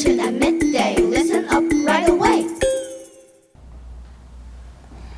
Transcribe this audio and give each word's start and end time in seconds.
attention 0.00 0.20
at 0.20 0.34
midday. 0.34 0.96
Listen 0.96 1.44
up 1.46 1.64
right 1.84 2.08
away. 2.08 2.48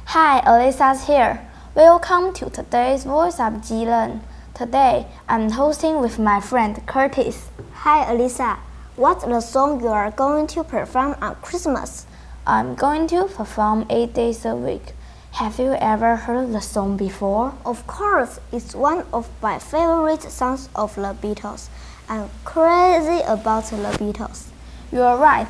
Hi, 0.07 0.41
Elisa's 0.45 1.07
here. 1.07 1.49
Welcome 1.75 2.35
to 2.35 2.51
today's 2.51 3.05
Voice 3.05 3.39
of 3.39 3.65
Zealand. 3.65 4.23
Today, 4.55 5.07
I'm 5.29 5.51
hosting 5.51 6.01
with 6.01 6.19
my 6.19 6.41
friend 6.41 6.85
Curtis. 6.87 7.49
Hi, 7.75 8.13
Alyssa. 8.13 8.59
What's 8.97 9.25
the 9.25 9.41
song 9.41 9.81
you 9.81 9.89
are 9.89 10.11
going 10.11 10.47
to 10.49 10.65
perform 10.65 11.15
on 11.23 11.37
Christmas? 11.37 12.07
I'm 12.47 12.75
going 12.75 13.07
to 13.09 13.25
perform 13.25 13.87
eight 13.89 14.13
days 14.15 14.45
a 14.45 14.57
week. 14.57 14.95
Have 15.33 15.59
you 15.59 15.75
ever 15.81 16.17
heard 16.17 16.53
the 16.53 16.61
song 16.61 16.97
before? 16.97 17.55
Of 17.65 17.87
course, 17.87 18.41
it's 18.53 18.75
one 18.75 19.05
of 19.13 19.31
my 19.41 19.59
favorite 19.59 20.23
songs 20.23 20.69
of 20.75 20.95
the 20.97 21.15
Beatles. 21.23 21.69
I'm 22.09 22.29
crazy 22.45 23.23
about 23.27 23.65
the 23.71 23.77
Beatles. 23.97 24.52
You're 24.93 25.17
right. 25.17 25.49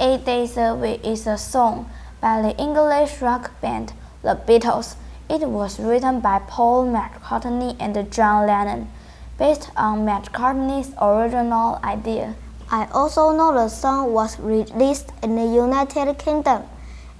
Eight 0.00 0.24
Days 0.24 0.56
a 0.56 0.74
Week 0.74 1.06
is 1.06 1.24
a 1.24 1.38
song 1.38 1.88
by 2.20 2.42
the 2.42 2.56
English 2.56 3.22
rock 3.22 3.52
band 3.60 3.92
The 4.22 4.34
Beatles. 4.34 4.96
It 5.28 5.42
was 5.42 5.78
written 5.78 6.18
by 6.18 6.40
Paul 6.40 6.86
McCartney 6.86 7.76
and 7.78 7.94
John 8.10 8.48
Lennon, 8.48 8.90
based 9.38 9.70
on 9.76 10.04
McCartney's 10.04 10.92
original 11.00 11.78
idea. 11.84 12.34
I 12.68 12.88
also 12.92 13.30
know 13.30 13.54
the 13.54 13.68
song 13.68 14.12
was 14.12 14.40
released 14.40 15.12
in 15.22 15.36
the 15.36 15.46
United 15.46 16.18
Kingdom 16.18 16.64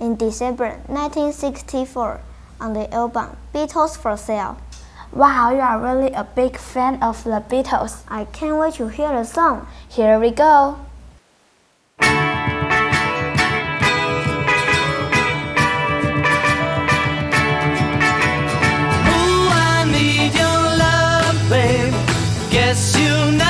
in 0.01 0.17
December 0.17 0.71
1964 0.89 2.21
on 2.61 2.73
the 2.73 2.93
album 2.93 3.37
Beatles 3.55 3.97
for 3.97 4.17
Sale. 4.17 4.59
Wow, 5.13 5.53
you 5.53 5.61
are 5.61 5.81
really 5.81 6.13
a 6.15 6.25
big 6.25 6.57
fan 6.57 7.01
of 7.01 7.23
the 7.23 7.45
Beatles. 7.49 8.03
I 8.09 8.25
can't 8.25 8.57
wait 8.57 8.75
to 8.75 8.89
hear 8.89 9.11
the 9.11 9.23
song. 9.23 9.69
Here 9.89 10.19
we 10.19 10.33
go. 10.33 10.81
tonight. 23.21 23.50